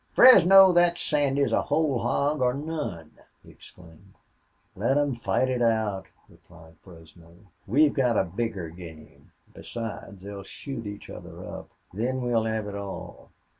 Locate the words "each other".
10.87-11.45